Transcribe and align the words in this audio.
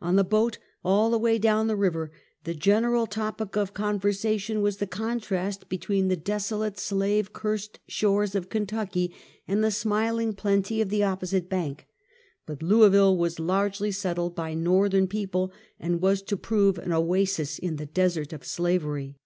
On 0.00 0.14
the 0.14 0.22
boat, 0.22 0.58
all 0.84 1.10
the 1.10 1.18
way 1.18 1.38
down 1.40 1.66
the 1.66 1.74
river, 1.74 2.12
the 2.44 2.54
gener 2.54 2.96
al 2.96 3.08
topic 3.08 3.56
of 3.56 3.74
conversation 3.74 4.62
was 4.62 4.76
the 4.76 4.86
contrast 4.86 5.68
between 5.68 6.06
the 6.06 6.14
desolate 6.14 6.78
slave 6.78 7.32
cursed 7.32 7.80
shores 7.88 8.36
of 8.36 8.48
Kentucky, 8.48 9.12
and 9.48 9.64
the 9.64 9.72
smiling 9.72 10.34
plenty 10.34 10.80
of 10.80 10.88
the 10.88 11.02
opposite 11.02 11.48
bank; 11.48 11.88
but 12.46 12.62
Louisville 12.62 13.16
was 13.16 13.40
largely 13.40 13.90
settled 13.90 14.36
by 14.36 14.54
JSTorthern 14.54 15.08
people, 15.10 15.52
and 15.80 16.00
was 16.00 16.22
to 16.22 16.36
prove 16.36 16.78
an 16.78 16.92
oasis 16.92 17.58
in 17.58 17.74
the 17.74 17.86
desert 17.86 18.32
of 18.32 18.44
slavery. 18.44 19.16